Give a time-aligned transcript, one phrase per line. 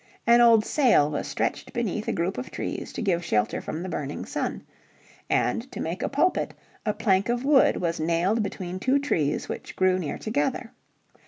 [0.25, 3.87] An old sail was stretched beneath a group of trees to give shelter from the
[3.87, 4.63] burning sun.
[5.29, 6.55] And to make a pulpit
[6.87, 10.71] a plank of wood was nailed between two trees which grew near together.